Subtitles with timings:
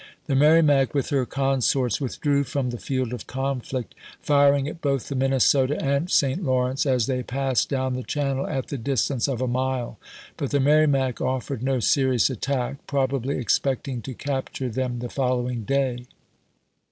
[0.25, 5.15] The Merrimac, with her consorts, withdrew from the field of conflict, firing at both the
[5.15, 6.43] Minnesota and St.
[6.43, 9.99] Lawrence as they passed down the channel at the distance of a mile,
[10.37, 16.07] but the Merrimac offered no serious attack, probably expecting to capture them the following day.